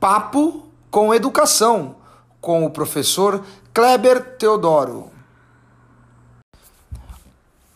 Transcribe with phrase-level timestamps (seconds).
[0.00, 1.96] Papo com Educação,
[2.40, 5.10] com o professor Kleber Teodoro.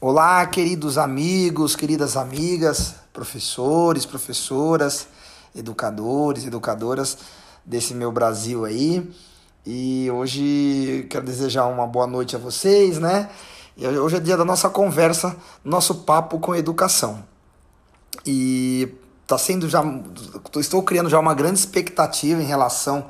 [0.01, 5.09] Olá, queridos amigos, queridas amigas, professores, professoras,
[5.53, 7.19] educadores, educadoras
[7.67, 9.11] desse meu Brasil aí.
[9.67, 13.31] E hoje quero desejar uma boa noite a vocês, né?
[13.77, 17.25] E hoje é dia da nossa conversa, nosso papo com educação.
[18.25, 19.02] E
[19.33, 19.83] tá sendo já
[20.57, 23.07] estou criando já uma grande expectativa em relação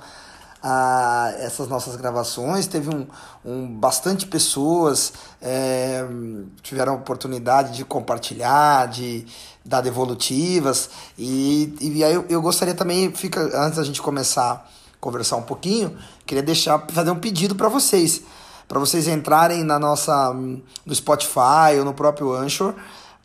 [0.63, 2.67] a essas nossas gravações.
[2.67, 3.07] Teve um,
[3.45, 6.07] um bastante pessoas é,
[6.63, 9.27] tiveram a oportunidade de compartilhar de
[9.65, 10.91] dar devolutivas.
[11.19, 14.63] E, e aí eu, eu gostaria também fica antes da gente começar a
[15.01, 18.23] conversar um pouquinho queria deixar fazer um pedido para vocês.
[18.69, 22.75] Para vocês entrarem na nossa no Spotify ou no próprio Anchor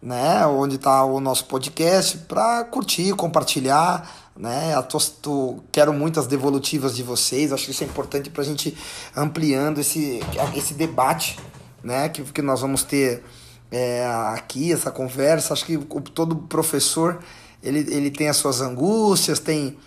[0.01, 4.79] né, onde está o nosso podcast, para curtir, compartilhar, né?
[5.21, 8.77] Tô, quero muitas devolutivas de vocês, acho que isso é importante para a gente
[9.15, 10.19] ampliando esse,
[10.55, 11.39] esse debate,
[11.83, 13.23] né, que, que nós vamos ter
[13.71, 15.53] é, aqui, essa conversa.
[15.53, 15.77] Acho que
[16.13, 17.19] todo professor
[17.61, 19.77] ele, ele tem as suas angústias, tem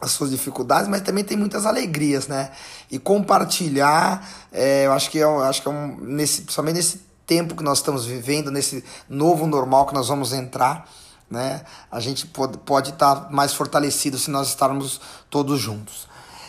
[0.00, 2.50] as suas dificuldades, mas também tem muitas alegrias, né?
[2.90, 7.09] E compartilhar, é, eu acho que é, eu acho que é um, nesse, principalmente nesse
[7.30, 10.84] tempo que nós estamos vivendo, nesse novo normal que nós vamos entrar,
[11.30, 11.60] né?
[11.88, 15.00] A gente pode, pode estar mais fortalecido se nós estarmos
[15.30, 16.08] todos juntos.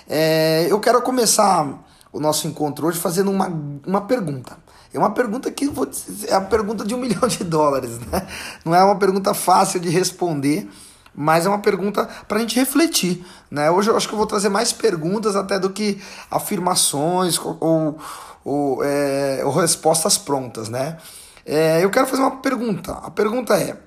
[0.09, 3.47] É, eu quero começar o nosso encontro hoje fazendo uma,
[3.85, 4.57] uma pergunta.
[4.91, 8.27] É uma pergunta que vou dizer, é a pergunta de um milhão de dólares, né?
[8.65, 10.67] Não é uma pergunta fácil de responder,
[11.13, 13.69] mas é uma pergunta para a gente refletir, né?
[13.69, 16.01] Hoje eu acho que eu vou trazer mais perguntas até do que
[16.31, 17.99] afirmações ou
[18.43, 20.97] ou, é, ou respostas prontas, né?
[21.45, 22.93] É, eu quero fazer uma pergunta.
[22.93, 23.77] A pergunta é: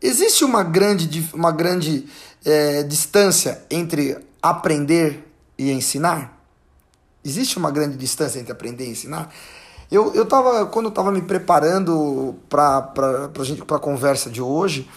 [0.00, 2.06] existe uma grande, uma grande
[2.44, 5.26] é, distância entre aprender
[5.58, 6.32] e ensinar?
[7.24, 9.32] Existe uma grande distância entre aprender e ensinar?
[9.90, 12.92] Eu, eu tava, quando eu estava me preparando para
[13.70, 14.88] a conversa de hoje,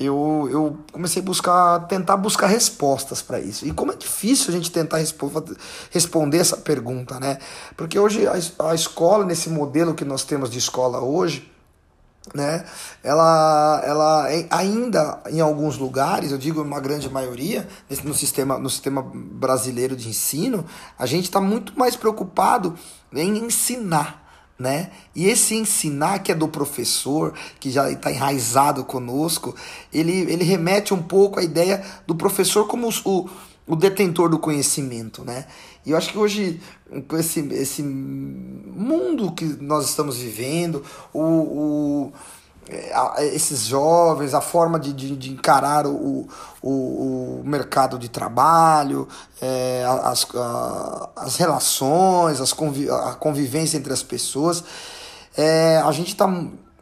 [0.00, 3.66] eu, eu comecei a buscar, tentar buscar respostas para isso.
[3.66, 5.30] E como é difícil a gente tentar respo
[5.90, 7.38] responder essa pergunta, né?
[7.76, 8.32] Porque hoje a,
[8.70, 11.52] a escola, nesse modelo que nós temos de escola hoje,
[12.34, 12.64] né?
[13.02, 17.68] Ela, ela ainda em alguns lugares, eu digo uma grande maioria,
[18.02, 20.64] no sistema, no sistema brasileiro de ensino,
[20.98, 22.74] a gente está muito mais preocupado
[23.12, 24.29] em ensinar
[24.60, 24.90] né?
[25.16, 29.56] E esse ensinar que é do professor, que já está enraizado conosco,
[29.92, 33.28] ele, ele remete um pouco à ideia do professor como o,
[33.66, 35.46] o detentor do conhecimento, né?
[35.84, 36.60] E eu acho que hoje,
[37.08, 42.12] com esse, esse mundo que nós estamos vivendo, o, o
[43.18, 46.28] esses jovens, a forma de, de, de encarar o,
[46.62, 49.08] o, o, mercado de trabalho,
[49.40, 54.62] é, as, a, as relações, as a convivência entre as pessoas.
[55.36, 56.26] É, a gente está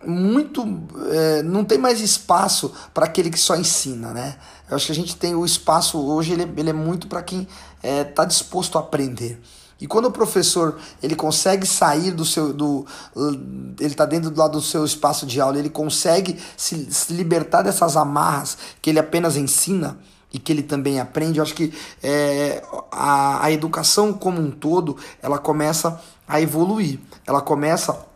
[0.04, 0.64] muito.
[1.10, 4.36] É, não tem mais espaço para aquele que só ensina, né?
[4.68, 7.48] Eu acho que a gente tem o espaço hoje, ele, ele é muito para quem
[7.82, 9.40] está é, disposto a aprender.
[9.80, 12.84] E quando o professor ele consegue sair do seu do
[13.78, 17.62] ele está dentro do lado do seu espaço de aula, ele consegue se, se, libertar
[17.62, 19.98] dessas amarras que ele apenas ensina
[20.32, 21.38] e que ele também aprende.
[21.38, 21.72] Eu acho que
[22.02, 28.06] é, a, a educação como um todo ela começa a evoluir, ela começa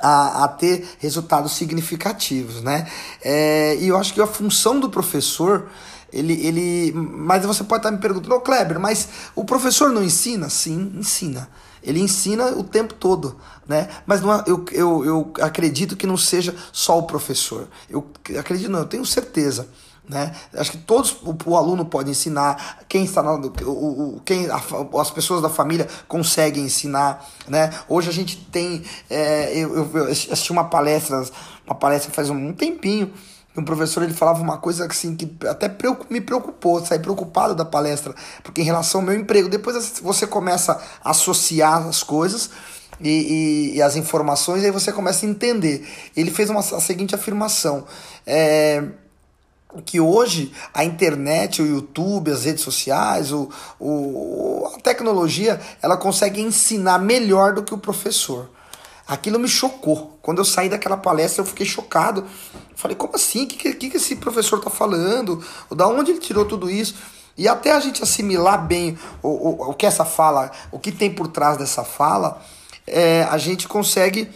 [0.00, 2.88] a, a, ter resultados significativos, né?
[3.22, 5.68] É, e eu acho que a função do professor
[6.12, 10.50] ele, ele, mas você pode estar me perguntando, oh, Kleber, mas o professor não ensina?
[10.50, 11.48] Sim, ensina.
[11.82, 13.36] Ele ensina o tempo todo,
[13.66, 13.88] né?
[14.06, 17.66] Mas não, é, eu, eu, eu acredito que não seja só o professor.
[17.88, 18.06] Eu
[18.38, 19.66] acredito, não, eu tenho certeza.
[20.08, 20.34] Né?
[20.54, 24.60] Acho que todos o, o, aluno pode ensinar, quem está na, o, o, quem a,
[25.00, 27.70] as pessoas da família conseguem ensinar, né?
[27.88, 31.24] Hoje a gente tem, é, eu, eu assisti uma palestra,
[31.64, 33.12] uma palestra faz um tempinho
[33.56, 35.68] um professor ele falava uma coisa assim que até
[36.08, 40.80] me preocupou, saí preocupado da palestra, porque em relação ao meu emprego, depois você começa
[41.04, 42.50] a associar as coisas
[43.00, 45.86] e, e, e as informações, e aí você começa a entender.
[46.16, 47.84] Ele fez uma, a seguinte afirmação:
[48.26, 48.84] é,
[49.84, 56.40] que hoje a internet, o YouTube, as redes sociais, o, o, a tecnologia, ela consegue
[56.40, 58.48] ensinar melhor do que o professor.
[59.06, 60.18] Aquilo me chocou.
[60.22, 62.24] Quando eu saí daquela palestra, eu fiquei chocado.
[62.74, 63.44] Falei, como assim?
[63.44, 65.42] O que, que, que esse professor está falando?
[65.70, 66.94] Da onde ele tirou tudo isso?
[67.36, 71.12] E até a gente assimilar bem o, o, o que essa fala, o que tem
[71.12, 72.42] por trás dessa fala,
[72.86, 74.28] é, a gente consegue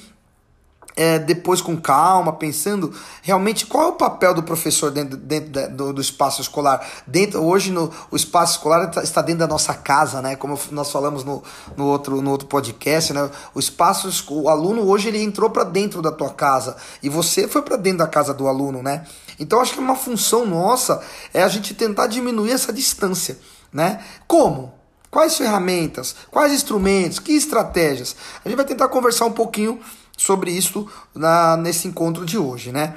[0.96, 5.92] é, depois com calma, pensando realmente qual é o papel do professor dentro, dentro do,
[5.92, 6.84] do, espaço escolar.
[7.06, 10.36] Dentro, hoje no, o espaço escolar tá, está dentro da nossa casa, né?
[10.36, 11.42] Como nós falamos no,
[11.76, 13.30] no, outro, no outro podcast, né?
[13.54, 17.60] O espaço, o aluno hoje ele entrou para dentro da tua casa e você foi
[17.60, 19.06] para dentro da casa do aluno, né?
[19.38, 21.02] Então acho que uma função nossa
[21.34, 23.38] é a gente tentar diminuir essa distância,
[23.70, 24.02] né?
[24.26, 24.74] Como?
[25.10, 26.16] Quais ferramentas?
[26.30, 27.18] Quais instrumentos?
[27.18, 28.16] Que estratégias?
[28.44, 29.80] A gente vai tentar conversar um pouquinho
[30.16, 32.96] sobre isso na, nesse encontro de hoje, né?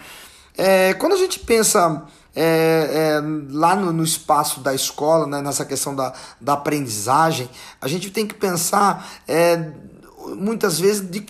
[0.58, 2.04] É, quando a gente pensa
[2.36, 7.50] é, é, lá no, no, espaço da escola, né, nessa questão da, da aprendizagem,
[7.82, 9.72] a gente tem que pensar é,
[10.36, 11.26] muitas vezes de,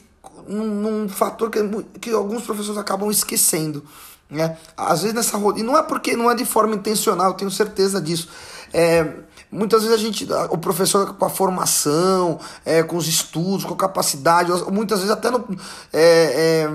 [0.47, 1.59] num, fator que,
[2.00, 3.83] que alguns professores acabam esquecendo.
[4.30, 4.57] Né?
[4.75, 8.30] Às vezes nessa rotina, não é porque não é de forma intencional, tenho certeza disso.
[8.74, 9.13] É,
[9.51, 13.78] muitas vezes a gente, o professor com a formação, é, com os estudos, com a
[13.78, 15.46] capacidade, muitas vezes até no,
[15.92, 16.69] é, é,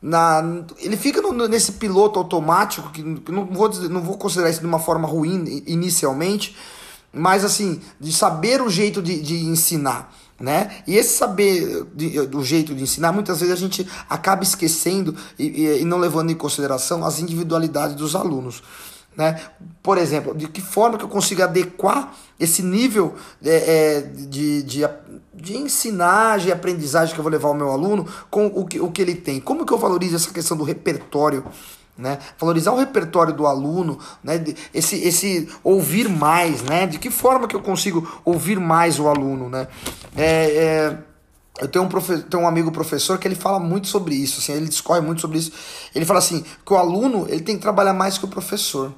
[0.00, 0.42] na,
[0.78, 4.66] ele fica no, nesse piloto automático, que não vou, dizer, não vou considerar isso de
[4.66, 6.56] uma forma ruim inicialmente,
[7.12, 10.12] mas assim, de saber o jeito de, de ensinar.
[10.38, 10.82] Né?
[10.86, 15.46] E esse saber de, do jeito de ensinar, muitas vezes a gente acaba esquecendo e,
[15.46, 18.62] e, e não levando em consideração as individualidades dos alunos.
[19.16, 19.40] Né?
[19.82, 23.14] Por exemplo, de que forma que eu consigo adequar esse nível
[23.44, 24.80] é, é, de, de,
[25.32, 28.90] de ensinagem e aprendizagem que eu vou levar ao meu aluno com o que, o
[28.90, 29.40] que ele tem?
[29.40, 31.44] Como que eu valorizo essa questão do repertório?
[31.96, 32.18] Né?
[32.38, 34.42] Valorizar o repertório do aluno, né?
[34.72, 36.88] esse, esse ouvir mais, né?
[36.88, 39.68] De que forma que eu consigo ouvir mais o aluno, né?
[40.16, 40.98] É, é,
[41.60, 44.54] eu tenho um, profe tenho um amigo professor que ele fala muito sobre isso, assim,
[44.54, 45.52] ele discorre muito sobre isso.
[45.94, 48.92] Ele fala assim, que o aluno ele tem que trabalhar mais que o professor.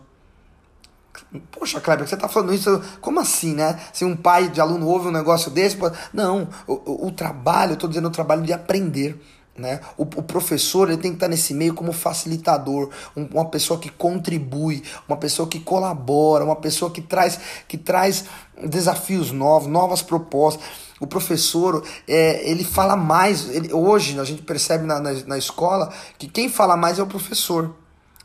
[1.50, 3.78] Poxa, Kleber, você tá falando isso, como assim, né?
[3.92, 5.96] Se um pai de aluno ouve um negócio desse, pode...
[6.12, 9.20] não, o, o, trabalho, eu tô dizendo o trabalho de aprender.
[9.56, 9.80] Né?
[9.96, 13.88] O, o, professor ele tem que estar nesse meio como facilitador, um, uma pessoa que
[13.88, 18.26] contribui, uma pessoa que colabora, uma pessoa que traz, que traz
[18.68, 20.62] desafios novos, novas propostas.
[21.00, 23.48] O professor é, ele fala mais.
[23.48, 27.06] Ele, hoje a gente percebe na, na, na escola que quem fala mais é o
[27.06, 27.74] professor.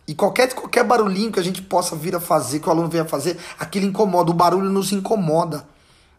[0.08, 3.06] E qualquer, qualquer barulhinho que a gente possa vir a fazer, que o aluno venha
[3.06, 4.32] fazer, aquilo incomoda.
[4.32, 5.66] O barulho nos incomoda.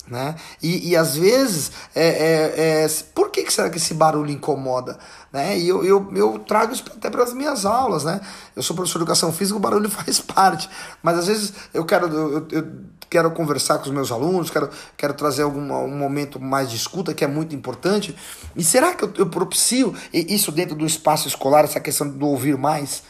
[0.06, 0.34] Né?
[0.60, 4.98] E, e às vezes, é, é, é, por que, que será que esse barulho incomoda?
[5.32, 5.58] Né?
[5.58, 8.04] E eu, eu, eu trago isso até para as minhas aulas.
[8.04, 8.20] Né?
[8.54, 10.68] Eu sou professor de educação física, o barulho faz parte.
[11.02, 12.68] Mas às vezes eu quero, eu, eu
[13.08, 17.14] quero conversar com os meus alunos, quero, quero trazer algum, um momento mais de escuta,
[17.14, 18.16] que é muito importante.
[18.56, 22.56] E será que eu, eu propicio isso dentro do espaço escolar, essa questão do ouvir
[22.56, 23.02] mais?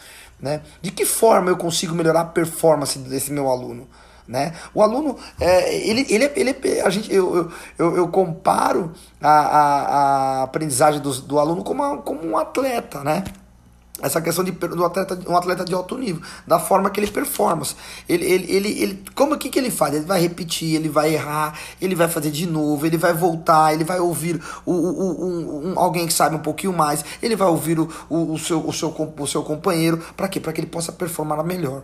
[0.43, 0.61] Né?
[0.83, 3.89] De que forma eu consigo melhorar a performance desse meu aluno?
[4.27, 4.53] Né?
[4.75, 9.83] O aluno, é, ele, ele, ele, a gente, eu, eu, eu comparo a, a,
[10.41, 13.25] a aprendizagem do, do aluno como, a, como um atleta, né?
[14.02, 17.62] Essa questão de, do atleta, um atleta de alto nível, da forma que ele performa.
[18.08, 19.94] Ele, ele, ele, ele, como que, que ele faz?
[19.94, 23.84] Ele vai repetir, ele vai errar, ele vai fazer de novo, ele vai voltar, ele
[23.84, 27.78] vai ouvir o, o, um, um, alguém que sabe um pouquinho mais, ele vai ouvir
[27.78, 30.40] o, o, o, seu, o, seu, o seu companheiro, para quê?
[30.40, 31.82] Para que ele possa performar melhor.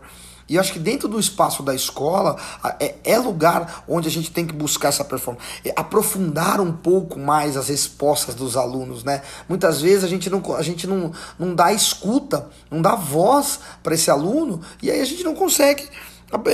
[0.48, 2.36] E eu acho que dentro do espaço da escola
[2.80, 7.18] é, é lugar onde a gente tem que buscar essa performance, é aprofundar um pouco
[7.18, 9.22] mais as respostas dos alunos, né?
[9.48, 13.94] Muitas vezes a gente não, a gente não, não dá escuta, não dá voz para
[13.94, 15.86] esse aluno e aí a gente não consegue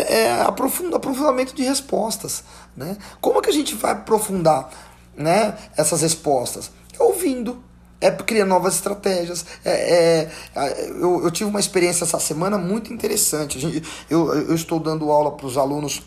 [0.09, 2.43] é, aprofunda, aprofundamento de respostas,
[2.77, 2.97] né?
[3.21, 4.71] Como que a gente vai aprofundar,
[5.17, 5.57] né?
[5.77, 7.63] Essas respostas ouvindo
[8.01, 9.45] é criar novas estratégias.
[9.65, 13.59] É, é, eu, eu tive uma experiência essa semana muito interessante.
[13.59, 16.03] Gente, eu, eu estou dando aula para os alunos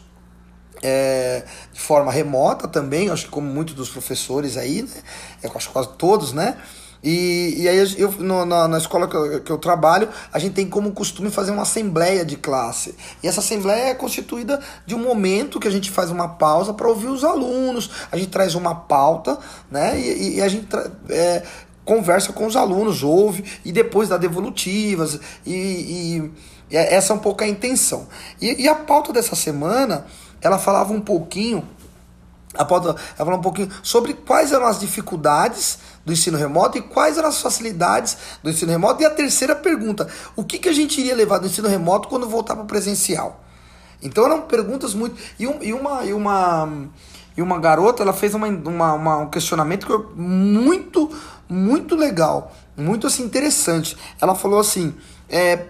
[0.83, 5.01] é, de forma remota também, acho que como muitos dos professores aí, né?
[5.41, 6.57] Eu acho quase todos, né?
[7.03, 10.53] E, e aí eu, no, na, na escola que eu, que eu trabalho, a gente
[10.53, 12.95] tem como costume fazer uma assembleia de classe.
[13.21, 16.87] E essa assembleia é constituída de um momento que a gente faz uma pausa para
[16.87, 19.37] ouvir os alunos, a gente traz uma pauta,
[19.69, 19.99] né?
[19.99, 20.67] E, e a gente
[21.09, 21.43] é,
[21.87, 25.19] conversa com os alunos, ouve e depois dá devolutivas.
[25.45, 26.31] E, e,
[26.69, 28.07] e essa é um pouco a intenção.
[28.41, 30.05] E, e, a pauta dessa semana,
[30.41, 31.67] ela falava um pouquinho.
[32.53, 36.81] A pauta ela falava um pouquinho sobre quais eram as dificuldades do ensino remoto e
[36.81, 39.01] quais eram as facilidades do ensino remoto.
[39.01, 42.27] E a terceira pergunta: o que, que a gente iria levar do ensino remoto quando
[42.27, 43.41] voltar para o presencial?
[44.03, 45.15] Então eram perguntas muito.
[45.39, 46.03] E, um, e uma.
[46.03, 46.69] E uma
[47.37, 51.07] e uma garota ela fez uma, uma, uma, um questionamento que eu, muito
[51.49, 53.97] muito legal, muito assim interessante.
[54.21, 54.93] Ela falou assim:
[55.29, 55.65] é,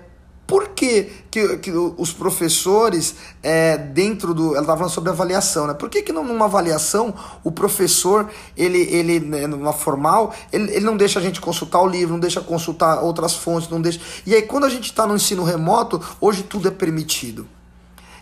[0.45, 4.51] Por que, que, que os professores, é, dentro do.
[4.51, 5.73] Ela estava falando sobre avaliação, né?
[5.73, 10.97] Por que, que numa avaliação o professor, ele, ele né, numa formal, ele, ele não
[10.97, 13.99] deixa a gente consultar o livro, não deixa consultar outras fontes, não deixa.
[14.25, 17.47] E aí, quando a gente está no ensino remoto, hoje tudo é permitido.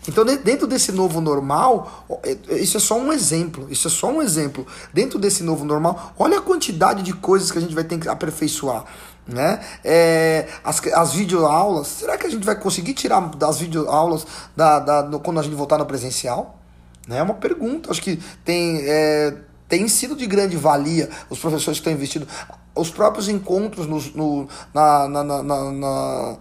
[0.08, 3.66] Então, dentro desse novo normal, é, isso é só um exemplo.
[3.70, 4.66] Isso é só um exemplo.
[4.92, 8.08] Dentro desse novo normal, olha a quantidade de coisas que a gente vai ter que
[8.08, 8.84] aperfeiçoar.
[9.26, 9.60] Né?
[9.84, 15.02] É, as, as videoaulas, será que a gente vai conseguir tirar das videoaulas da, da,
[15.02, 16.60] no, quando a gente voltar no presencial?
[17.08, 17.18] Né?
[17.18, 17.90] É uma pergunta.
[17.90, 19.34] Acho que tem, é,
[19.68, 22.26] tem sido de grande valia os professores que estão investindo.
[22.74, 26.36] Os próprios encontros no na, na, na, na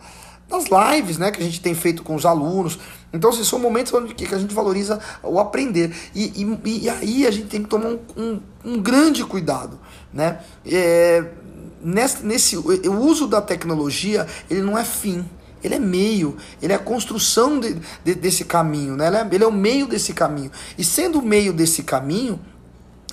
[0.49, 2.77] nas lives né, que a gente tem feito com os alunos.
[3.11, 5.95] Então, assim, são momentos onde que a gente valoriza o aprender.
[6.13, 9.79] E, e, e aí a gente tem que tomar um, um, um grande cuidado.
[10.13, 10.39] Né?
[10.65, 11.23] É,
[11.81, 15.25] nesse, nesse, o uso da tecnologia ele não é fim.
[15.63, 19.07] Ele é meio, ele é a construção de, de, desse caminho, né?
[19.07, 20.51] ele, é, é o meio desse caminho.
[20.77, 22.39] E sendo o meio desse caminho,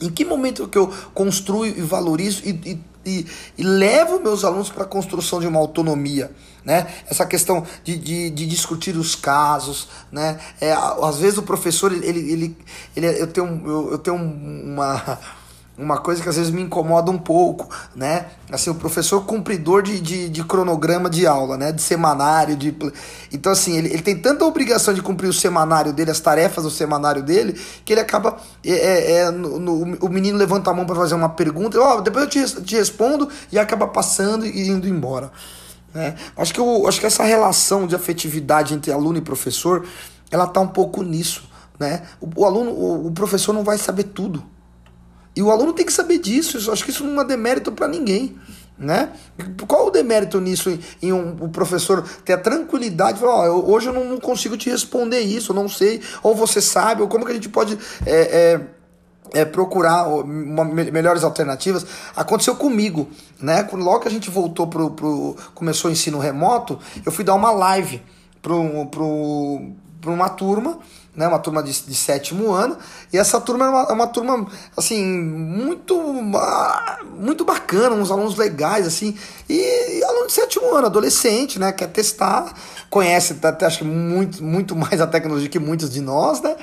[0.03, 4.71] em que momento que eu construo e valorizo e, e e, e levo meus alunos
[4.71, 6.31] para a construção de uma autonomia.
[6.65, 6.87] Né?
[7.09, 10.39] Essa questão de, de, de discutir os casos, né?
[10.61, 12.57] É, às vezes o professor ele, ele,
[12.95, 15.19] ele eu tenho, eu, eu tenho uma
[15.77, 18.27] uma coisa que às vezes me incomoda um pouco, né?
[18.51, 21.73] Assim, o professor cumpridor de, de, de, cronograma de aula, né?
[21.73, 22.77] De semanário, de...
[23.33, 26.71] Então, assim, ele, ele tem tanta obrigação de cumprir o semanário dele, as tarefas do
[26.71, 28.37] semanário dele, que ele acaba...
[28.63, 31.99] É, é, é no, no, o menino levanta a mão para fazer uma pergunta, ó,
[31.99, 35.33] oh, depois eu te, te respondo, e acaba passando e indo embora.
[35.95, 36.15] Né?
[36.37, 39.87] Acho, que eu, acho que essa relação de afetividade entre aluno e professor,
[40.31, 41.45] ela tá um pouco nisso,
[41.79, 42.03] né?
[42.21, 44.52] O, o aluno, o, o professor não vai saber tudo.
[45.35, 46.59] E o aluno tem que saber disso.
[46.59, 48.37] Eu acho que isso não é demérito para ninguém.
[48.79, 49.13] Né?
[49.69, 53.89] Qual o demérito nisso em, um, o professor ter a tranquilidade de falar, oh, hoje
[53.89, 57.25] eu não, não, consigo te responder isso, eu não sei, ou você sabe, ou como
[57.25, 58.61] que a gente pode é,
[59.35, 61.87] é, é, procurar uma, melhores alternativas.
[62.17, 63.09] Aconteceu comigo,
[63.41, 63.69] né?
[63.73, 67.53] Logo que a gente voltou pro, pro começou o ensino remoto, eu fui dar uma
[67.53, 68.03] live
[68.41, 70.79] pro, pro, pro uma turma
[71.15, 72.77] né, uma turma de, de sétimo ano,
[73.13, 75.95] e essa turma é uma, é uma turma, assim, muito,
[77.19, 79.17] muito bacana, uns alunos legais, assim,
[79.49, 82.55] e, e aluno de sétimo ano, adolescente, né, quer testar,
[82.89, 86.57] conhece, até acho que muito, muito mais a tecnologia que muitos de nós, né,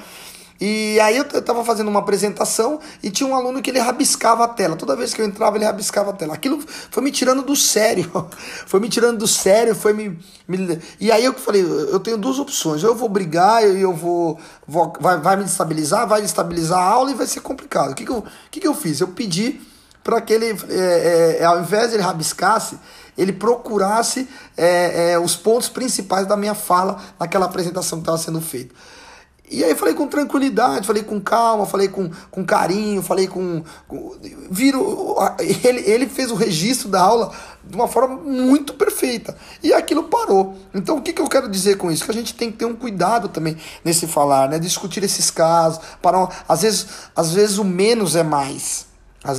[0.62, 4.48] e aí eu estava fazendo uma apresentação e tinha um aluno que ele rabiscava a
[4.48, 4.76] tela.
[4.76, 6.34] Toda vez que eu entrava, ele rabiscava a tela.
[6.34, 6.62] Aquilo
[6.92, 8.12] foi me tirando do sério.
[8.68, 10.80] foi me tirando do sério, foi me, me...
[11.00, 12.84] E aí eu falei, eu tenho duas opções.
[12.84, 14.38] Eu vou brigar, eu, eu vou,
[14.68, 17.92] vou vai, vai me destabilizar, vai destabilizar a aula e vai ser complicado.
[17.92, 19.00] O que, que, eu, que, que eu fiz?
[19.00, 19.62] Eu pedi
[20.04, 22.78] para que ele, é, é, ao invés de ele rabiscasse,
[23.18, 28.42] ele procurasse é, é os pontos principais da minha fala naquela apresentação que estava sendo
[28.42, 28.76] feita.
[29.52, 33.64] E aí falei com tranquilidade, falei com calma, falei com, com carinho, falei com.
[33.88, 34.16] com
[34.52, 35.16] viro,
[35.64, 37.32] ele, ele fez o registro da aula
[37.64, 39.36] de uma forma muito perfeita.
[39.64, 40.56] E aquilo parou.
[40.74, 42.06] Então o que, que eu quero dizer com isso?
[42.06, 44.60] Que a gente tem que ter um cuidado também nesse falar, né?
[44.60, 45.82] Discutir esses casos.
[46.00, 48.88] Para, às, vezes, às vezes o menos é mais.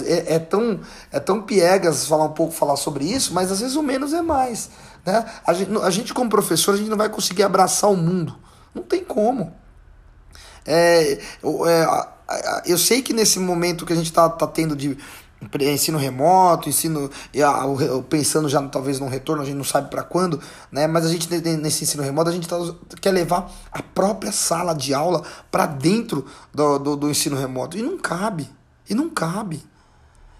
[0.05, 3.77] É, é, tão, é tão piegas falar um pouco falar sobre isso, mas às vezes
[3.77, 4.71] o menos é mais.
[5.07, 5.25] Né?
[5.47, 8.37] A, gente, a gente, como professor, a gente não vai conseguir abraçar o mundo.
[8.75, 9.60] Não tem como.
[10.67, 14.97] É, é, eu sei que nesse momento que a gente está tá tendo de
[15.61, 17.11] ensino remoto, ensino
[18.09, 20.41] pensando já talvez num retorno, a gente não sabe para quando,
[20.71, 20.87] né?
[20.87, 22.57] Mas a gente nesse ensino remoto a gente tá,
[23.01, 27.83] quer levar a própria sala de aula para dentro do, do, do, ensino remoto e
[27.83, 28.49] não cabe,
[28.89, 29.65] e não cabe.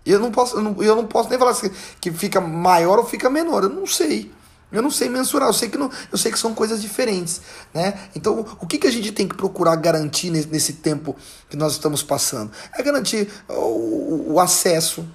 [0.05, 3.05] Eu não posso, eu não, eu não posso nem falar assim, que fica maior ou
[3.05, 4.33] fica menor, eu não sei.
[4.73, 7.41] Eu não sei mensurar, eu sei que, não, eu sei que são coisas diferentes.
[7.75, 7.99] Né?
[8.15, 11.17] Então, o que, que a gente tem que procurar garantir nesse, nesse tempo
[11.49, 12.51] que nós estamos passando?
[12.77, 15.07] É garantir o, o acesso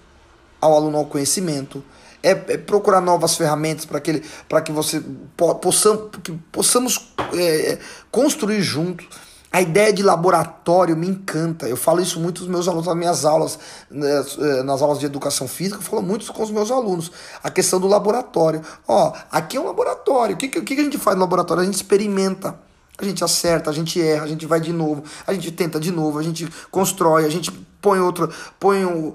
[0.59, 1.83] ao aluno ao conhecimento,
[2.23, 4.21] é, é procurar novas ferramentas para que,
[4.65, 5.01] que você
[5.37, 7.77] po, possam, que possamos é,
[8.09, 9.07] construir juntos
[9.55, 11.65] a ideia de laboratório me encanta.
[11.65, 13.57] Eu falo isso muito com os meus alunos nas minhas aulas,
[13.89, 17.09] né, eh, nas aulas de educação física, eu falo muito com os meus alunos.
[17.41, 18.61] A questão do laboratório.
[18.85, 20.35] Ó, aqui é um laboratório.
[20.35, 21.63] O que, que, que a gente faz no laboratório?
[21.63, 22.59] A gente experimenta.
[22.97, 25.91] A gente acerta, a gente erra, a gente vai de novo, a gente tenta de
[25.91, 27.49] novo, a gente constrói, a gente
[27.81, 29.13] põe outro, põe um,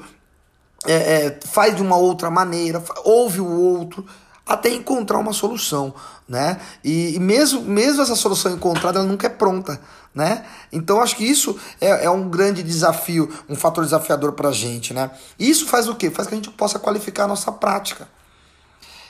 [0.86, 4.06] é, é, faz de uma outra maneira, ouve o outro
[4.50, 5.94] até encontrar uma solução,
[6.28, 6.60] né?
[6.82, 9.80] E, e, mesmo, mesmo essa solução encontrada, ela nunca é pronta,
[10.12, 10.44] né?
[10.72, 14.92] Então acho que isso é, é um grande desafio, um fator desafiador para a gente,
[14.92, 15.12] né?
[15.38, 16.10] E isso faz o quê?
[16.10, 18.08] Faz que a gente possa qualificar a nossa prática.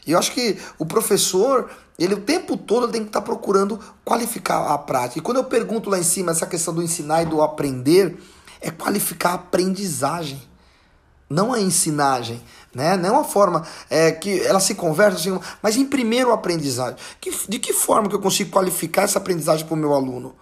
[0.06, 3.80] E eu acho que o professor, ele o tempo todo tem que estar tá procurando
[4.04, 5.20] qualificar a prática.
[5.20, 8.22] E quando eu pergunto lá em cima essa questão do ensinar e do aprender,
[8.60, 10.42] é qualificar a aprendizagem,
[11.30, 12.42] não a ensinagem.
[12.74, 12.96] Né?
[12.96, 16.96] Não uma forma é, que ela se conversa, assim, mas em primeiro aprendizagem.
[17.20, 20.34] Que, de que forma que eu consigo qualificar essa aprendizagem para o meu aluno?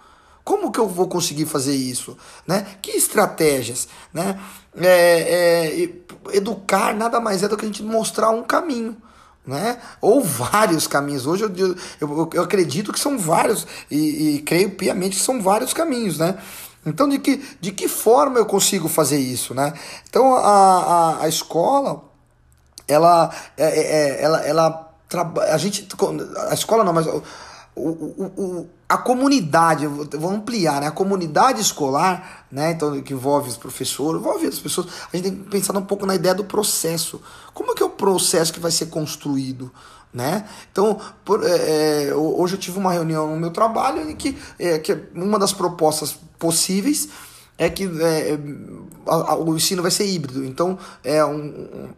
[0.43, 2.17] Como que eu vou conseguir fazer isso?
[2.47, 2.65] Né?
[2.81, 3.87] Que estratégias?
[4.13, 4.39] Né?
[4.75, 8.97] É, é, educar nada mais é do que a gente mostrar um caminho.
[9.45, 9.79] Né?
[10.01, 11.25] Ou vários caminhos.
[11.25, 15.73] Hoje eu, eu, eu acredito que são vários, e, e, creio piamente que são vários
[15.73, 16.17] caminhos.
[16.17, 16.35] Né?
[16.85, 19.53] Então, de que, de que forma eu consigo fazer isso?
[19.53, 19.73] Né?
[20.09, 22.08] Então, a, a, a escola,
[22.89, 24.93] ela, é, é, é ela, ela,
[25.49, 25.87] a gente,
[26.49, 27.23] a escola não, mas o,
[27.75, 30.87] o, o, a comunidade, vou ampliar, né?
[30.87, 32.71] A comunidade escolar, né?
[32.71, 36.05] Então, que envolve os professores, envolve as pessoas, a gente tem que pensar um pouco
[36.05, 37.21] na ideia do processo.
[37.53, 39.71] Como é que é o processo que vai ser construído?
[40.11, 40.43] Né?
[40.71, 44.79] Então, por, é, é hoje eu tive uma reunião no meu trabalho em que, é,
[44.79, 47.09] que uma das propostas possíveis
[47.59, 48.39] é que é,
[49.05, 50.43] a, a, o ensino vai ser híbrido.
[50.43, 51.89] Então, é um,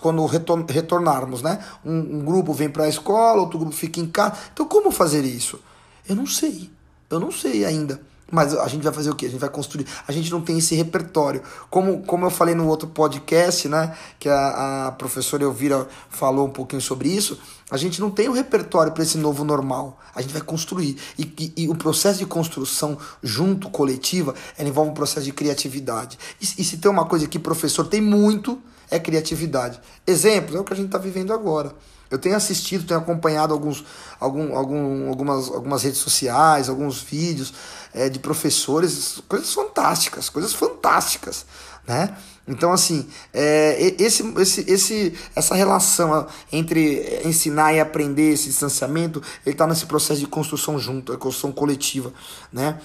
[0.00, 1.58] quando retornarmos, né?
[1.84, 4.34] Um, um grupo vem para a escola, outro grupo fica em casa.
[4.52, 5.60] Então, como fazer isso?
[6.08, 6.70] Eu não sei.
[7.10, 8.00] Eu não sei ainda.
[8.30, 9.26] Mas a gente vai fazer o quê?
[9.26, 9.86] A gente vai construir.
[10.08, 11.42] A gente não tem esse repertório.
[11.70, 13.94] Como, como eu falei no outro podcast, né?
[14.18, 17.38] Que a, a professora Elvira falou um pouquinho sobre isso.
[17.70, 20.00] A gente não tem o um repertório para esse novo normal.
[20.14, 20.96] A gente vai construir.
[21.18, 26.18] E, e, e, o processo de construção junto, coletiva, ela envolve um processo de criatividade.
[26.40, 28.60] E, e se tem uma coisa que professor tem muito,
[28.90, 29.80] é criatividade.
[30.06, 31.74] Exemplos é o que a gente está vivendo agora.
[32.10, 33.84] Eu tenho assistido, tenho acompanhado alguns,
[34.20, 37.52] algum, algum, algumas, algumas redes sociais, alguns vídeos
[37.92, 41.46] é, de professores, coisas fantásticas, coisas fantásticas,
[41.86, 42.16] né?
[42.46, 49.54] Então, assim, é, esse, esse, esse, essa relação entre ensinar e aprender, esse distanciamento, ele
[49.54, 52.12] está nesse processo de construção junto, a construção coletiva,
[52.52, 52.78] né?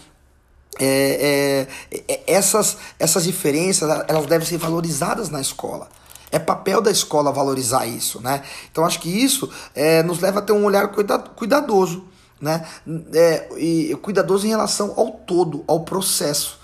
[0.78, 5.90] É, é, é, essas, essas diferenças elas devem ser valorizadas na escola.
[6.32, 8.44] É papel da escola valorizar isso, né?
[8.72, 10.88] Então acho que isso é, nos leva a ter um olhar
[11.36, 12.06] cuidadoso,
[12.40, 12.68] né?
[13.14, 16.60] É, e cuidadoso em relação ao todo, ao processo.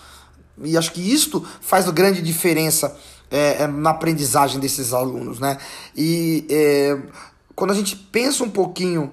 [0.64, 2.96] E acho que isto faz grande diferença
[3.32, 5.58] é, na aprendizagem desses alunos, né?
[5.96, 6.46] E
[7.56, 9.12] quando a gente pensa um pouquinho,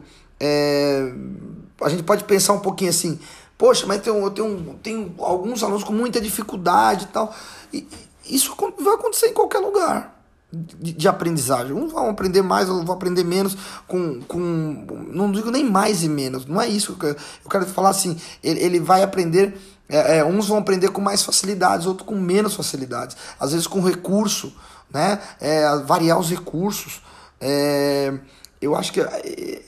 [1.81, 3.18] a gente pode pensar um pouquinho assim,
[3.62, 7.33] poxa, mas tenho, eu tenho, tenho alguns alunos com muita dificuldade e tal.
[7.72, 7.87] E
[8.29, 10.20] isso vai acontecer em qualquer lugar
[10.53, 11.72] de, de, aprendizagem.
[11.72, 14.40] Uns vão aprender mais, outros vão aprender menos, com, com.
[15.12, 18.20] Não digo nem mais e menos, não é isso que eu, eu quero falar assim.
[18.42, 19.57] Ele, ele vai aprender.
[19.88, 23.16] É, é, uns vão aprender com mais facilidades, outros com menos facilidades.
[23.38, 24.53] Às vezes com recurso,
[24.92, 25.20] né?
[25.40, 27.01] É, variar os recursos.
[27.40, 28.12] É,
[28.61, 29.62] eu acho que é,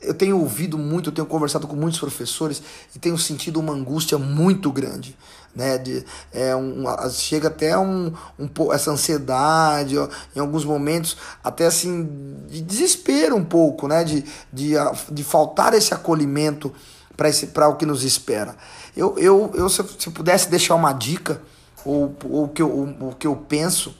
[0.00, 2.62] eu tenho ouvido muito, eu tenho conversado com muitos professores
[2.94, 5.16] e tenho sentido uma angústia muito grande,
[5.54, 5.76] né?
[5.76, 12.08] De, é, um, chega até um, um essa ansiedade, ó, em alguns momentos até assim
[12.48, 14.04] de desespero um pouco, né?
[14.04, 14.74] De, de,
[15.10, 16.72] de faltar esse acolhimento
[17.52, 18.56] para o que nos espera.
[18.96, 21.42] Eu, eu, eu se, se pudesse deixar uma dica
[21.84, 23.94] ou, ou que eu, o, o que eu penso,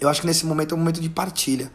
[0.00, 1.70] eu acho que nesse momento é um momento de partilha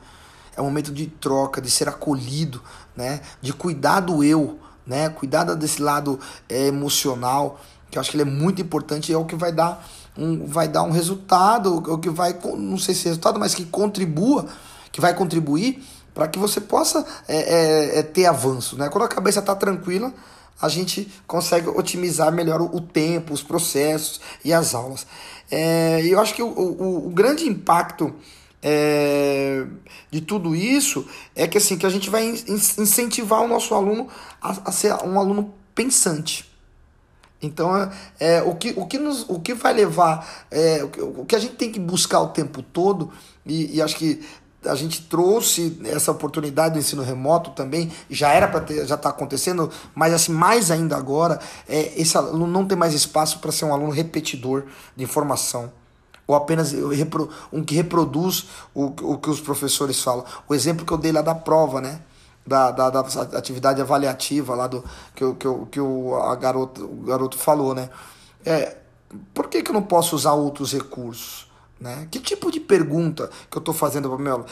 [0.57, 2.61] é um momento de troca, de ser acolhido,
[2.95, 3.21] né?
[3.41, 5.07] De cuidar do eu, né?
[5.09, 9.17] Cuidar desse lado é, emocional, que eu acho que ele é muito importante e é
[9.17, 13.05] o que vai dar um, vai dar um resultado, o que vai, não sei se
[13.05, 14.47] é resultado, mas que contribua,
[14.91, 18.89] que vai contribuir para que você possa é, é, é, ter avanço, né?
[18.89, 20.11] Quando a cabeça está tranquila,
[20.59, 25.05] a gente consegue otimizar melhor o, tempo, os processos e as aulas.
[25.51, 28.11] É, eu acho que o, o, o grande impacto
[28.61, 29.65] é,
[30.09, 34.07] de tudo isso é que assim que a gente vai incentivar o nosso aluno
[34.41, 36.49] a, a ser um aluno pensante.
[37.41, 41.25] Então, é, é, o, que, o, que nos, o que vai levar, é, o, o
[41.25, 43.11] que a gente tem que buscar o tempo todo,
[43.45, 44.25] e, e acho que
[44.65, 49.09] a gente trouxe essa oportunidade do ensino remoto também, já era para ter, já está
[49.09, 51.39] acontecendo, mas assim, mais ainda agora,
[51.69, 54.65] é, esse aluno não tem mais espaço para ser um aluno repetidor
[54.95, 55.71] de informação
[56.27, 56.73] ou apenas
[57.51, 60.25] um que reproduz o, o que os professores falam.
[60.47, 62.01] O exemplo que eu dei lá da prova, né?
[62.45, 62.99] Da, da, da
[63.37, 67.89] atividade avaliativa lá do que, que, que o, a garoto, o garoto falou, né?
[68.45, 68.77] É,
[69.33, 71.47] por que, que eu não posso usar outros recursos?
[71.79, 72.07] Né?
[72.09, 74.49] Que tipo de pergunta que eu estou fazendo para o meu aluno?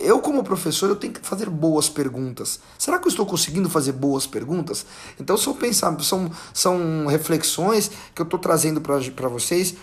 [0.00, 2.58] Eu, como professor, eu tenho que fazer boas perguntas.
[2.76, 4.84] Será que eu estou conseguindo fazer boas perguntas?
[5.20, 9.76] Então, pensar, são, são reflexões que eu estou trazendo para vocês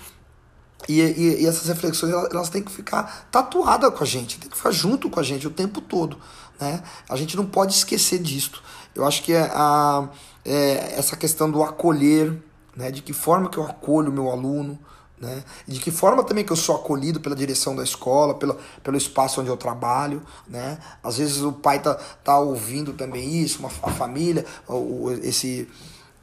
[0.88, 4.50] E, e, e, essas reflexões elas, elas têm que ficar tatuadas com a gente, tem
[4.50, 6.18] que ficar junto com a gente o tempo todo.
[6.60, 6.84] Né?
[7.10, 8.62] A gente não pode esquecer disto.
[8.94, 10.10] Eu acho que é a,
[10.46, 12.38] é, essa questão do acolher,
[12.76, 12.92] né?
[12.92, 14.80] de que forma que eu acolho o meu aluno,
[15.24, 15.44] né?
[15.66, 19.40] De que forma também que eu sou acolhido pela direção da escola, pelo, pelo espaço
[19.40, 20.78] onde eu trabalho, né?
[21.02, 25.68] Às vezes o pai tá, tá ouvindo também isso, uma, a família, o, esse,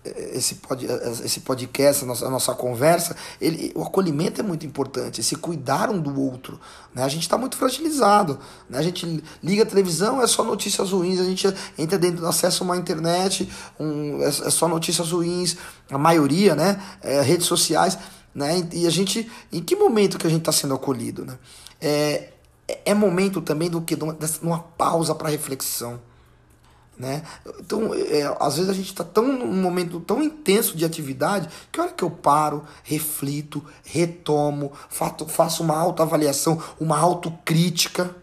[0.05, 0.87] esse, pod,
[1.25, 5.91] esse podcast, a nossa, a nossa conversa, ele, o acolhimento é muito importante, esse cuidar
[5.91, 6.59] um do outro.
[6.95, 7.03] Né?
[7.03, 8.39] A gente está muito fragilizado.
[8.69, 8.79] Né?
[8.79, 12.77] A gente liga a televisão, é só notícias ruins, a gente entra dentro, acessa uma
[12.77, 15.57] internet, um, é, é só notícias ruins,
[15.91, 16.81] a maioria, né?
[17.03, 17.99] É, redes sociais.
[18.35, 18.67] Né?
[18.73, 21.27] E a gente, em que momento que a gente está sendo acolhido?
[21.27, 21.39] Né?
[21.81, 22.29] É,
[22.87, 23.97] é momento também do que?
[23.97, 24.05] De
[24.43, 26.01] uma pausa para reflexão.
[27.01, 27.23] Né?
[27.59, 31.81] Então, é, às vezes a gente está tão num momento tão intenso de atividade que
[31.81, 38.15] a hora que eu paro, reflito, retomo, faço, faço uma autoavaliação, uma autocrítica,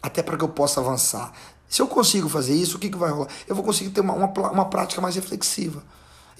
[0.00, 1.32] até para que eu possa avançar.
[1.68, 3.26] Se eu consigo fazer isso, o que, que vai rolar?
[3.48, 5.82] Eu vou conseguir ter uma, uma, uma prática mais reflexiva.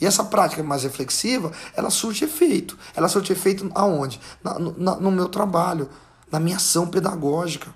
[0.01, 2.79] E essa prática mais reflexiva, ela surte efeito.
[2.95, 4.21] Ela surte efeito aonde?
[4.41, 5.91] Na, na, no meu trabalho,
[6.31, 7.75] na minha ação pedagógica,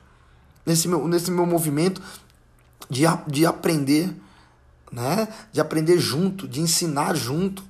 [0.65, 2.01] nesse meu, nesse meu movimento
[2.89, 4.15] de, de aprender,
[4.91, 5.29] né?
[5.53, 7.63] de aprender junto, de ensinar junto.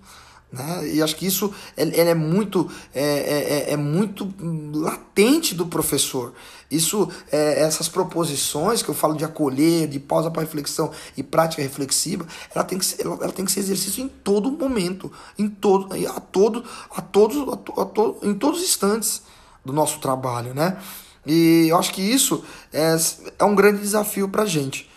[0.53, 0.91] Né?
[0.95, 4.33] E acho que isso ele, é muito é, é, é, é, muito
[4.75, 6.35] latente do professor.
[6.71, 11.63] Isso, é, essas proposições que eu falo de acolher, de pausa para reflexão e prática
[11.63, 15.49] reflexiva, ela tem que ser, ela, ela, tem que ser exercício em todo momento, em
[15.49, 19.23] todo, a todo, a todos, a, to, a to, em todos os instantes
[19.65, 20.77] do nosso trabalho, né?
[21.25, 22.97] E eu acho que isso é,
[23.39, 24.91] é um grande desafio para a gente.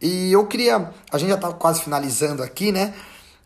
[0.00, 2.94] E eu queria, a gente já está quase finalizando aqui, né?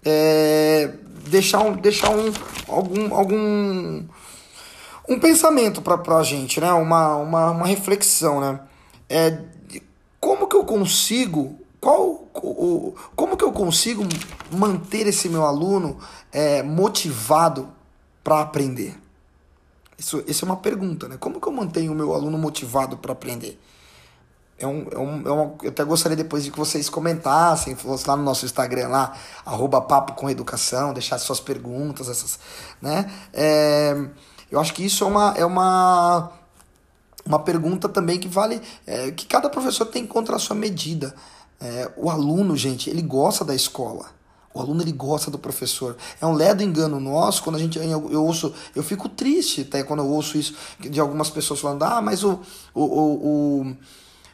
[0.04, 0.92] É,
[1.28, 2.32] deixar um, deixar um,
[2.66, 4.04] algum, algum
[5.08, 6.72] um pensamento para a gente, né?
[6.72, 8.60] Uma, uma, uma reflexão, né?
[9.08, 9.38] É,
[10.20, 14.02] como que eu consigo qual o, como que eu consigo
[14.50, 15.98] manter esse meu aluno
[16.32, 17.68] é, motivado
[18.22, 18.98] para aprender?
[19.96, 21.16] Isso, isso é uma pergunta, né?
[21.18, 23.58] Como que eu mantenho o meu aluno motivado para aprender?
[24.58, 28.16] É um, é um, é uma, eu até gostaria depois de que vocês comentassem, lá
[28.16, 29.16] no nosso Instagram lá,
[29.46, 32.40] arroba papo com educação, deixassem suas perguntas, essas,
[32.82, 33.08] né?
[33.32, 33.96] É,
[34.50, 36.32] eu acho que isso é uma, é uma,
[37.24, 41.14] uma pergunta também que vale, é, que cada professor tem que encontrar a sua medida.
[41.60, 44.06] É, o aluno, gente, ele gosta da escola.
[44.52, 45.96] O aluno ele gosta do professor.
[46.20, 49.84] É um ledo engano nosso quando a gente eu, eu ouço, eu fico triste até
[49.84, 52.40] quando eu ouço isso de algumas pessoas falando: "Ah, mas o,
[52.74, 53.76] o, o, o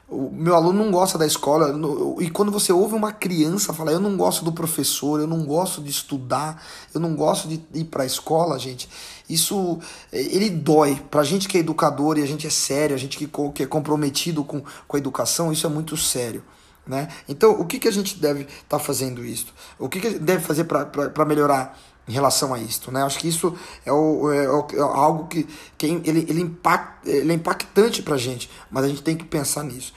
[0.08, 1.74] o meu aluno não gosta da escola.
[2.20, 5.80] E quando você ouve uma criança falar, eu não gosto do professor, eu não gosto
[5.82, 6.62] de estudar,
[6.92, 8.88] eu não gosto de ir para a escola, gente,
[9.28, 9.78] isso
[10.12, 11.00] ele dói.
[11.10, 13.62] Para a gente que é educador e a gente é sério, a gente que, que
[13.62, 16.44] é comprometido com, com a educação, isso é muito sério.
[16.86, 17.08] Né?
[17.26, 19.46] Então, o que, que a gente deve estar tá fazendo isso?
[19.78, 23.02] O que, que deve fazer para melhorar em relação a isto, né?
[23.02, 25.46] Acho que isso é, o, é, o, é algo que,
[25.78, 29.24] que ele, ele, impact, ele é impactante para a gente, mas a gente tem que
[29.24, 29.92] pensar nisso.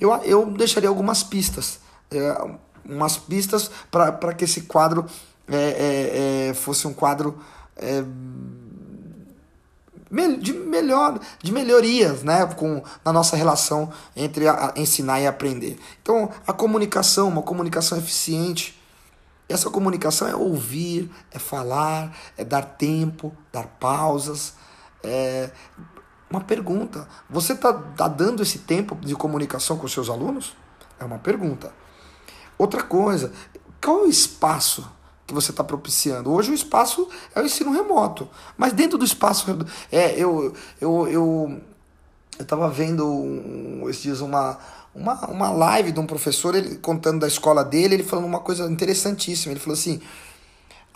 [0.00, 2.36] Eu, eu deixaria algumas pistas, é,
[2.84, 5.04] umas pistas para que esse quadro
[5.48, 7.38] é, é, é, fosse um quadro
[7.76, 8.04] é,
[10.40, 15.78] de melhor de melhorias né com na nossa relação entre a, a ensinar e aprender
[16.02, 18.77] então a comunicação uma comunicação eficiente
[19.48, 24.54] essa comunicação é ouvir, é falar, é dar tempo, dar pausas.
[25.02, 25.50] É...
[26.30, 30.54] Uma pergunta: você está tá dando esse tempo de comunicação com os seus alunos?
[31.00, 31.72] É uma pergunta.
[32.58, 33.32] Outra coisa:
[33.82, 34.86] qual é o espaço
[35.26, 36.30] que você está propiciando?
[36.30, 39.46] Hoje o espaço é o ensino remoto, mas dentro do espaço.
[39.90, 41.60] É, eu eu, eu,
[42.38, 44.58] eu estava vendo um, esses dias uma
[44.98, 48.64] uma, uma live de um professor ele contando da escola dele, ele falando uma coisa
[48.64, 49.52] interessantíssima.
[49.52, 50.00] Ele falou assim: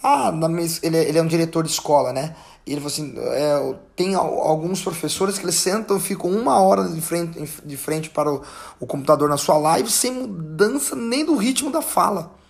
[0.03, 2.35] Ah, na minha, ele, é, ele é um diretor de escola, né?
[2.67, 7.01] E ele falou assim: é, tem alguns professores que eles sentam ficam uma hora de
[7.01, 8.43] frente, de frente para o,
[8.81, 12.42] o computador na sua live sem mudança nem do ritmo da fala.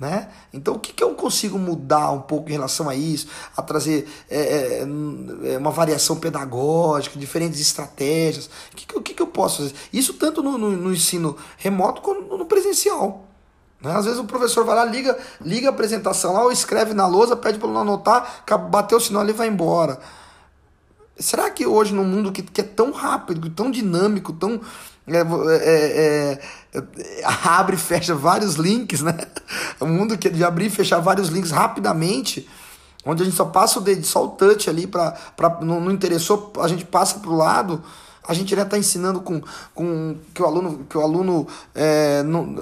[0.00, 0.28] Né?
[0.50, 3.28] Então, o que, que eu consigo mudar um pouco em relação a isso?
[3.54, 4.80] A trazer é, é,
[5.52, 8.48] é uma variação pedagógica, diferentes estratégias.
[8.72, 9.74] O que, que, que eu posso fazer?
[9.92, 13.26] Isso tanto no, no, no ensino remoto quanto no presencial.
[13.78, 13.94] Né?
[13.94, 17.36] Às vezes o professor vai lá, liga, liga a apresentação lá, ou escreve na lousa,
[17.36, 20.00] pede para não anotar, bateu o sinal e vai embora.
[21.18, 24.62] Será que hoje, num mundo que, que é tão rápido, tão dinâmico, tão
[25.16, 26.38] é,
[26.72, 29.16] é, é, abre e fecha vários links, né?
[29.80, 32.48] Um mundo que é de abrir e fechar vários links rapidamente.
[33.04, 35.16] onde a gente só passa o dedo, só o touch ali, para
[35.62, 37.82] não, não interessou, a gente passa para o lado,
[38.26, 39.40] a gente já está ensinando com,
[39.74, 42.54] com que o aluno, que o aluno é, não,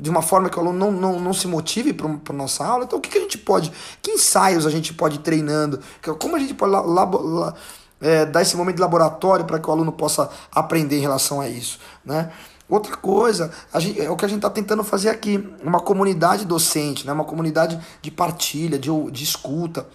[0.00, 2.84] de uma forma que o aluno não, não, não se motive para a nossa aula.
[2.84, 3.70] Então, o que, que a gente pode,
[4.02, 5.78] que ensaios a gente pode ir treinando,
[6.18, 7.54] como a gente pode labo,
[8.00, 11.48] é, dar esse momento de laboratório para que o aluno possa aprender em relação a
[11.48, 12.30] isso, né?
[12.68, 17.06] Outra coisa, gente, é o que a gente está tentando fazer aqui, uma comunidade docente,
[17.06, 17.12] né?
[17.12, 19.86] uma comunidade de partilha, de, de escuta.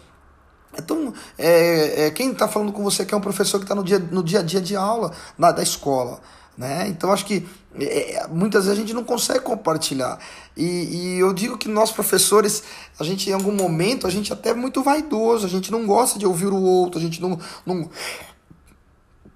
[0.77, 3.83] Então, é, é quem está falando com você que é um professor que está no
[3.83, 6.21] dia, no dia a dia de aula na, da escola.
[6.61, 6.89] Né?
[6.89, 7.43] Então, acho que
[7.73, 10.19] é, é, muitas vezes a gente não consegue compartilhar.
[10.55, 12.61] E, e, eu digo que nós, professores,
[12.99, 16.19] a gente em algum momento, a gente até é muito vaidoso, a gente não gosta
[16.19, 17.89] de ouvir o outro, a gente não, não,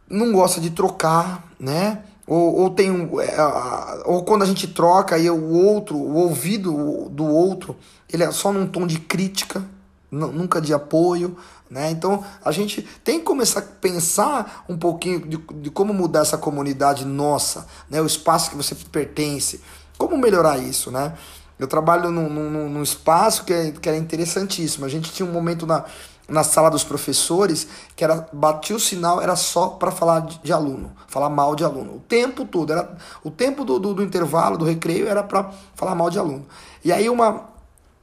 [0.07, 2.03] não gosta de trocar, né?
[2.27, 7.25] Ou, ou tem é, ou quando a gente troca e o outro, o ouvido do
[7.25, 7.75] outro,
[8.07, 9.67] ele é só num tom de crítica,
[10.15, 11.37] nunca de apoio,
[11.69, 11.91] né?
[11.91, 16.37] Então a gente tem que começar a pensar um pouquinho de, de como mudar essa
[16.37, 18.01] comunidade nossa, né?
[18.01, 19.61] O espaço que você pertence,
[19.97, 21.13] como melhorar isso, né?
[21.57, 24.85] Eu trabalho num, num, num espaço que é, que é interessantíssimo.
[24.85, 25.85] A gente tinha um momento na
[26.27, 30.51] na sala dos professores que era batia o sinal era só para falar de, de,
[30.51, 31.97] aluno, falar mal de aluno.
[31.97, 35.93] O tempo todo era o tempo do, do, do intervalo, do recreio era para falar
[35.95, 36.45] mal de aluno.
[36.83, 37.54] E aí uma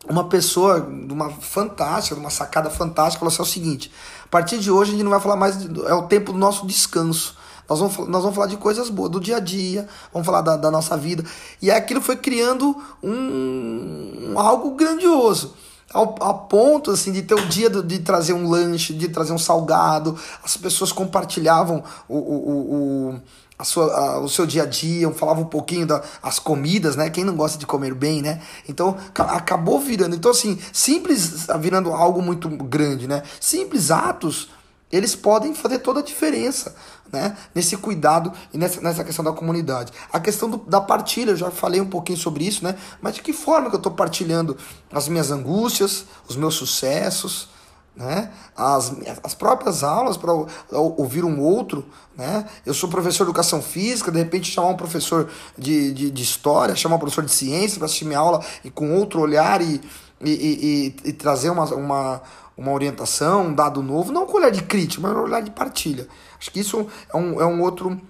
[0.08, 3.92] uma pessoa de uma fantástica, de uma sacada fantástica, falou assim: é o seguinte,
[4.24, 6.66] a partir de hoje a gente não vai falar mais, é o tempo do nosso
[6.66, 7.36] descanso.
[7.68, 10.56] Nós vamos, nós vamos falar de coisas boas, do dia a dia, vamos falar da,
[10.56, 11.24] da nossa vida.
[11.60, 15.54] E aquilo foi criando um, um algo grandioso
[15.92, 19.38] ao, a ponto assim de ter o dia de trazer um lanche, de trazer um
[19.38, 23.20] salgado, as pessoas compartilhavam o, o, o,
[23.62, 27.08] a sua, a, o seu dia a dia, falavam um pouquinho das da, comidas, né?
[27.08, 28.42] Quem não gosta de comer bem, né?
[28.68, 30.16] Então acabou virando.
[30.16, 33.22] Então, assim, simples virando algo muito grande, né?
[33.40, 34.50] Simples atos
[34.90, 36.74] eles podem fazer toda a diferença
[37.10, 37.34] né?
[37.54, 39.90] nesse cuidado e nessa, nessa questão da comunidade.
[40.12, 42.76] A questão do, da partilha, eu já falei um pouquinho sobre isso, né?
[43.00, 44.54] mas de que forma que eu estou partilhando
[44.92, 47.48] as minhas angústias, os meus sucessos,
[47.94, 48.30] né?
[48.56, 50.32] as, as próprias aulas para
[50.72, 51.84] ouvir um outro.
[52.16, 52.46] Né?
[52.64, 56.74] Eu sou professor de educação física, de repente chamar um professor de, de, de história,
[56.76, 59.80] chamar um professor de ciência para assistir minha aula e com outro olhar e,
[60.20, 62.22] e, e, e trazer uma, uma
[62.56, 66.06] uma orientação, um dado novo, não com olhar de crítica, mas com olhar de partilha.
[66.38, 68.00] Acho que isso é um, é um outro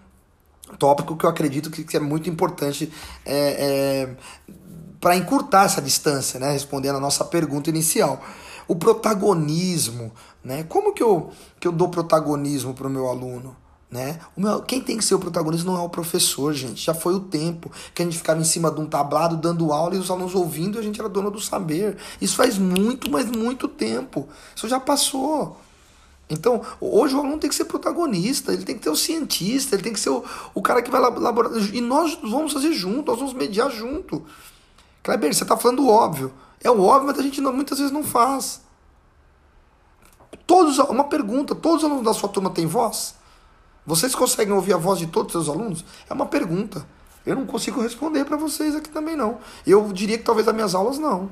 [0.79, 2.92] tópico que eu acredito que, é muito importante
[3.25, 4.55] é, é,
[5.01, 6.51] para encurtar essa distância, né?
[6.53, 8.23] respondendo a nossa pergunta inicial.
[8.68, 10.64] O protagonismo, né?
[10.64, 13.57] como que eu, que eu dou protagonismo para o meu aluno?
[13.90, 14.18] Né?
[14.35, 16.83] O meu, quem tem que ser o protagonista não é o professor, gente.
[16.83, 19.94] Já foi o tempo que a gente ficava em cima de um tablado dando aula
[19.94, 21.98] e os alunos ouvindo e a gente era dono do saber.
[22.18, 24.27] Isso faz muito, mas muito tempo.
[24.57, 25.59] Isso já passou.
[26.31, 29.83] Então, hoje o aluno tem que ser protagonista, ele tem que ter o cientista, ele
[29.83, 31.53] tem que ser o, o cara que vai elaborar.
[31.75, 34.25] E nós vamos fazer junto, nós vamos mediar junto.
[35.03, 36.33] Kleber, você está falando óbvio.
[36.62, 38.61] É óbvio, mas a gente não, muitas vezes não faz.
[40.46, 43.14] Todos, uma pergunta: todos os alunos da sua turma têm voz?
[43.85, 45.85] Vocês conseguem ouvir a voz de todos os seus alunos?
[46.09, 46.87] É uma pergunta.
[47.27, 49.38] Eu não consigo responder para vocês aqui também não.
[49.66, 51.31] Eu diria que talvez as minhas aulas não.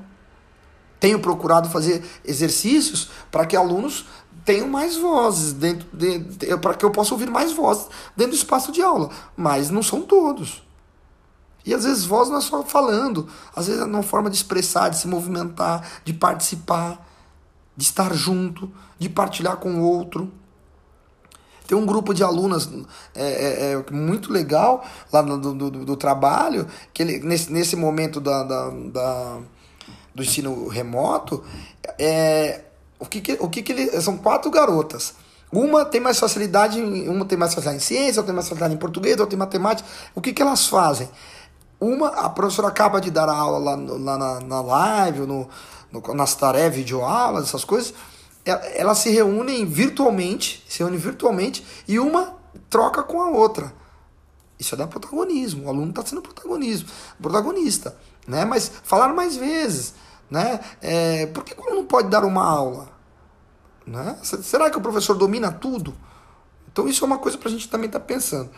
[0.99, 4.07] Tenho procurado fazer exercícios para que alunos
[4.45, 8.37] tenham mais vozes dentro de, de para que eu possa ouvir mais vozes dentro do
[8.37, 10.63] espaço de aula, mas não são todos.
[11.65, 14.89] E às vezes voz não é só falando, às vezes é uma forma de expressar,
[14.89, 17.07] de se movimentar, de participar,
[17.77, 20.31] de estar junto, de partilhar com o outro.
[21.67, 22.69] Tem um grupo de alunas
[23.15, 28.21] é, é, é muito legal lá do, do, do, trabalho, que ele, nesse, nesse momento
[28.21, 29.39] da, da, da
[30.15, 31.45] do ensino remoto,
[31.99, 32.63] é,
[32.99, 34.01] o que, que, o que, que ele.
[34.01, 35.15] São quatro garotas.
[35.53, 38.77] Uma tem mais facilidade, uma tem mais facilidade em ciência, outra tem mais facilidade em
[38.77, 39.89] português, outra tem matemática.
[40.15, 41.09] O que, que elas fazem?
[41.81, 45.49] Uma, a professora acaba de dar a aula lá, lá na, na live, no,
[45.91, 47.95] no, nas tarefas, videoaulas, essas coisas
[48.45, 52.37] elas se reúnem virtualmente, se reúnem virtualmente e uma
[52.69, 53.73] troca com a outra.
[54.59, 55.67] Isso é dar protagonismo.
[55.67, 56.89] O aluno está sendo protagonismo,
[57.21, 58.45] protagonista, né?
[58.45, 59.95] Mas falar mais vezes,
[60.31, 60.61] né?
[60.81, 62.89] É, por que o aluno pode dar uma aula?
[63.87, 64.19] Né?
[64.23, 65.95] Será que o professor domina tudo?
[66.71, 68.51] Então isso é uma coisa para a gente também estar tá pensando.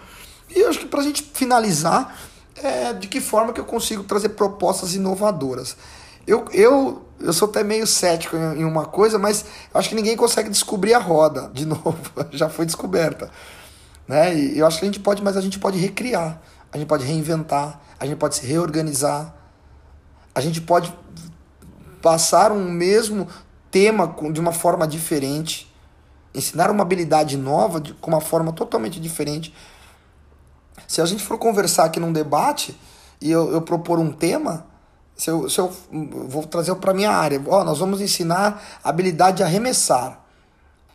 [0.51, 2.19] E eu acho que para a gente finalizar,
[2.57, 5.77] é, de que forma que eu consigo trazer propostas inovadoras?
[6.27, 10.49] Eu, eu, eu sou até meio cético em uma coisa, mas acho que ninguém consegue
[10.49, 11.99] descobrir a roda de novo.
[12.31, 13.31] Já foi descoberta.
[14.07, 14.35] Né?
[14.35, 16.41] E eu acho que a gente pode, mas a gente pode recriar,
[16.73, 19.35] a gente pode reinventar, a gente pode se reorganizar,
[20.35, 20.93] a gente pode
[22.01, 23.29] passar um mesmo
[23.71, 25.73] tema de uma forma diferente,
[26.35, 29.55] ensinar uma habilidade nova de, com uma forma totalmente diferente.
[30.93, 32.79] Se a gente for conversar aqui num debate
[33.19, 34.67] e eu, eu propor um tema,
[35.17, 39.39] se eu, se eu vou trazer para minha área, ó, nós vamos ensinar a habilidade
[39.39, 40.21] de arremessar.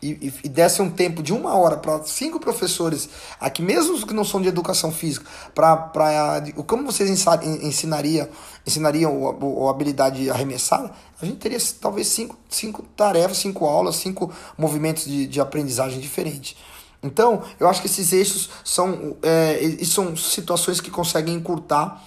[0.00, 3.08] E, e, desse um tempo de uma hora para cinco professores
[3.40, 8.28] aqui, mesmo os que não são de educação física, para como vocês ensinariam,
[8.64, 14.32] ensinariam a, a habilidade arremessada, a gente teria talvez cinco, cinco tarefas, cinco aulas, cinco
[14.56, 16.54] movimentos de, de aprendizagem diferentes.
[17.02, 22.02] Então, eu acho que esses eixos são, é, são situações que conseguem encurtar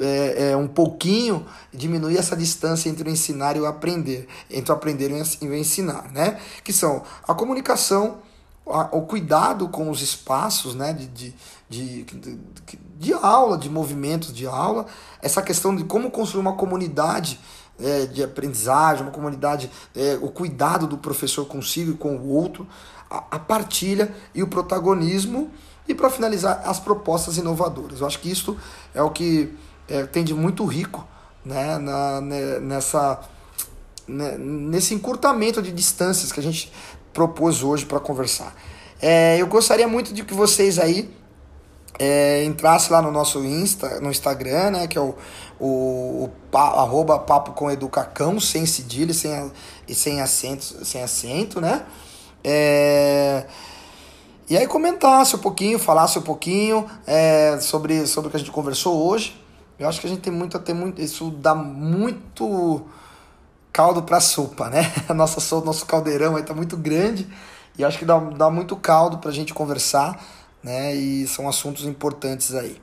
[0.00, 4.74] é, é, um pouquinho diminuir essa distância entre o ensinar e o aprender, entre o
[4.74, 6.38] aprender e o ensinar, né?
[6.62, 8.18] Que são a comunicação,
[8.66, 10.92] a, o cuidado com os espaços, né?
[10.92, 11.34] De, de,
[11.68, 12.38] de, de,
[12.98, 14.86] de aula, de movimentos de aula,
[15.22, 17.40] essa questão de como construir uma comunidade
[17.80, 22.66] é, de aprendizagem, uma comunidade, é, o cuidado do professor consigo e com o outro,
[23.30, 25.50] a, partilha e o protagonismo
[25.86, 28.00] e para finalizar, as propostas inovadoras.
[28.00, 28.56] Eu acho que isso
[28.94, 29.52] é o que
[29.88, 31.06] é, tem de muito rico
[31.44, 33.20] né, na, né, nessa,
[34.06, 36.72] né, nesse encurtamento de distâncias que a gente
[37.12, 38.54] propôs hoje para conversar.
[39.00, 41.10] É, eu gostaria muito de que vocês aí
[41.98, 45.14] é, entrassem lá no nosso Insta, no Instagram, né, que é o,
[45.60, 49.52] o, o arroba papo com educacão, sem cedilha sem,
[49.86, 51.84] e sem acento, sem acento, né?
[52.44, 53.46] É,
[54.48, 58.50] e aí comentasse um pouquinho, falasse um pouquinho é, sobre, sobre o que a gente
[58.50, 59.40] conversou hoje.
[59.78, 61.00] Eu acho que a gente tem muito a ter muito.
[61.00, 62.84] Isso dá muito
[63.72, 64.92] caldo para sopa, né?
[65.08, 67.26] A nossa sopa, nosso caldeirão aí tá muito grande.
[67.78, 70.22] E acho que dá, dá muito caldo pra gente conversar,
[70.62, 70.94] né?
[70.94, 72.80] E são assuntos importantes aí.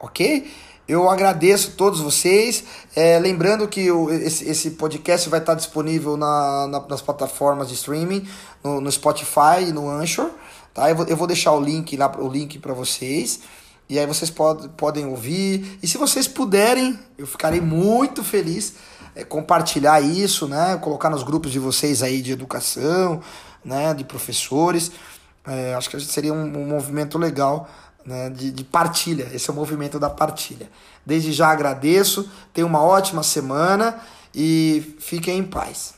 [0.00, 0.50] Ok?
[0.88, 2.64] Eu agradeço a todos vocês.
[2.96, 7.74] É, lembrando que o, esse, esse podcast vai estar disponível na, na, nas plataformas de
[7.74, 8.26] streaming,
[8.64, 10.30] no, no Spotify e no Anchor.
[10.72, 10.88] Tá?
[10.88, 13.40] Eu, vou, eu vou deixar o link lá, o link para vocês.
[13.86, 15.78] E aí vocês pod, podem ouvir.
[15.82, 18.72] E se vocês puderem, eu ficarei muito feliz
[19.14, 20.78] é, compartilhar isso, né?
[20.78, 23.20] Colocar nos grupos de vocês aí de educação,
[23.62, 23.92] né?
[23.92, 24.90] De professores.
[25.46, 27.68] É, acho que seria um, um movimento legal
[28.08, 28.30] né?
[28.30, 29.28] de, de partilha.
[29.32, 30.68] Esse é o movimento da partilha.
[31.04, 32.28] Desde já agradeço.
[32.52, 34.00] Tenha uma ótima semana
[34.34, 35.97] e fiquem em paz.